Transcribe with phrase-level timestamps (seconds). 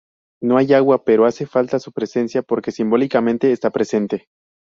[0.41, 4.29] No hay agua pero no hace falta su presencia porque simbólicamente esta presente.